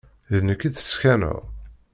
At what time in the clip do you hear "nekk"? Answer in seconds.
0.47-0.61